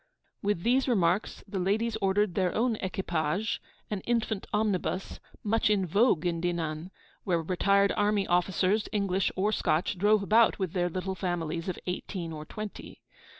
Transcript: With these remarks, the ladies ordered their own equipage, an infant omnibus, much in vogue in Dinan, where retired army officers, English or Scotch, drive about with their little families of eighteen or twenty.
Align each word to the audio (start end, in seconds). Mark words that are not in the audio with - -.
With 0.41 0.63
these 0.63 0.87
remarks, 0.87 1.43
the 1.47 1.59
ladies 1.59 1.95
ordered 2.01 2.33
their 2.33 2.55
own 2.55 2.75
equipage, 2.77 3.61
an 3.91 3.99
infant 3.99 4.47
omnibus, 4.51 5.19
much 5.43 5.69
in 5.69 5.85
vogue 5.85 6.25
in 6.25 6.41
Dinan, 6.41 6.89
where 7.23 7.43
retired 7.43 7.93
army 7.95 8.25
officers, 8.25 8.89
English 8.91 9.31
or 9.35 9.51
Scotch, 9.51 9.99
drive 9.99 10.23
about 10.23 10.57
with 10.57 10.73
their 10.73 10.89
little 10.89 11.13
families 11.13 11.69
of 11.69 11.77
eighteen 11.85 12.33
or 12.33 12.45
twenty. 12.45 13.03